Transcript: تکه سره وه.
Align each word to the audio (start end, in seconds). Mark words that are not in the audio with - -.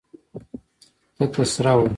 تکه 1.17 1.43
سره 1.53 1.73
وه. 1.77 1.87